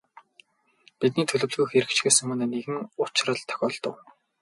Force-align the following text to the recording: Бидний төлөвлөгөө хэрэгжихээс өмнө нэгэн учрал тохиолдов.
Бидний 0.99 1.25
төлөвлөгөө 1.29 1.67
хэрэгжихээс 1.71 2.17
өмнө 2.23 2.45
нэгэн 2.49 2.77
учрал 3.03 3.39
тохиолдов. 3.49 3.95